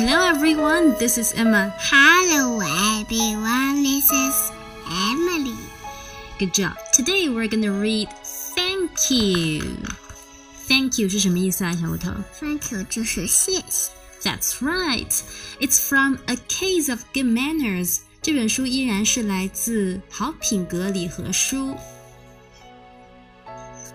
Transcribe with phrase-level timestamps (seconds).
[0.00, 1.72] Hello everyone, this is Emma.
[1.78, 2.60] Hello
[3.00, 4.50] everyone, this is
[4.88, 5.56] Emily.
[6.38, 6.76] Good job.
[6.92, 8.08] Today we're gonna read
[8.54, 9.76] thank you.
[10.66, 12.10] Thank you 是什么意思啊，小骨头
[12.40, 13.90] Thank you 就是谢谢。
[14.22, 15.12] That's right.
[15.60, 17.98] It's from A Case of Good Manners.
[18.22, 21.74] 这本书依然是来自《好品格礼盒书》。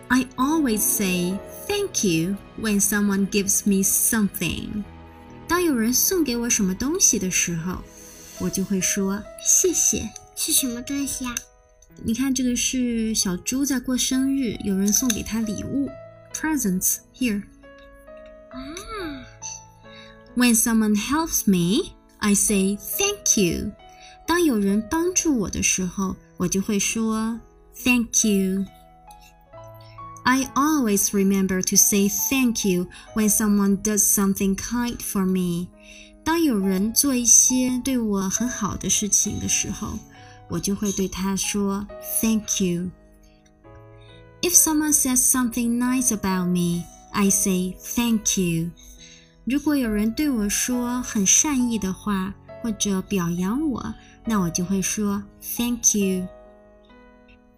[0.08, 4.84] I always say thank you when someone gives me something.
[5.57, 7.83] 当有人送给我什么东西的时候，
[8.39, 10.07] 我就会说谢谢。
[10.37, 11.35] 是什么东西啊？
[12.05, 15.89] 你看，这个是小猪在过生日，有人送给他礼物
[16.35, 17.43] ，presents here。
[18.51, 18.61] 啊
[20.37, 23.73] ，When someone helps me, I say thank you.
[24.27, 27.41] 当有人帮助我的时候，我就会说
[27.83, 28.67] thank you.
[30.26, 35.68] I always remember to say thank you when someone does something kind for me.
[36.24, 39.98] 当有人做一些对我很好的事情的时候，
[40.50, 41.88] 我就会对他说
[42.22, 42.92] thank you.
[44.42, 48.72] If someone says something nice about me, I say thank you.
[49.44, 53.94] 如果有人对我说很善意的话，或者表扬我，
[54.26, 55.24] 那我就会说
[55.58, 56.28] Thank you.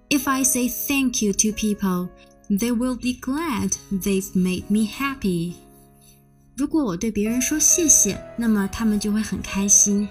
[0.10, 2.08] If I say thank you to people,
[2.50, 5.54] they will be glad they've made me happy.
[6.56, 10.08] 如果我对别人说谢谢，那么他们就会很开心。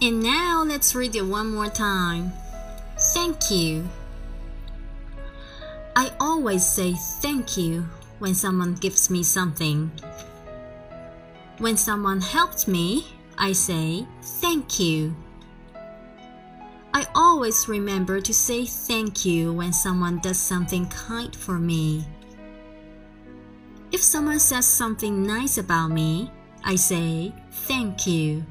[0.00, 2.30] And now let's read it one more time.
[3.14, 3.84] Thank you.
[5.94, 7.84] I always say thank you
[8.20, 9.90] when someone gives me something.
[11.58, 14.06] When someone helps me, I say
[14.40, 15.14] thank you.
[17.32, 22.04] I always remember to say thank you when someone does something kind for me.
[23.90, 26.30] If someone says something nice about me,
[26.64, 27.32] I say
[27.66, 28.44] thank you.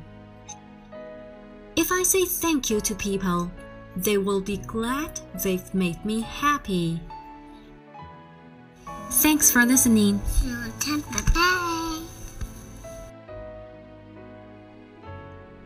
[1.75, 3.51] If I say thank you to people,
[3.95, 6.99] they will be glad they've made me happy.
[9.11, 10.19] Thanks for listening.
[10.43, 11.41] 那我看，拜拜。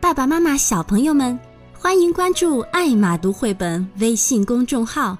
[0.00, 1.38] 爸爸妈妈、小朋友们，
[1.79, 5.15] 欢迎关注“爱马读绘本”微信公众号。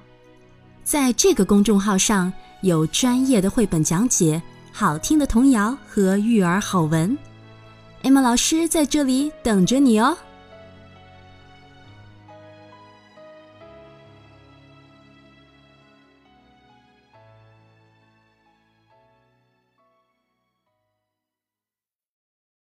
[0.84, 4.42] 在这个公众号上有专业的绘本讲解、
[4.72, 7.16] 好听的童谣和育儿好文。
[8.02, 10.18] 艾玛老师在这里等着你哦。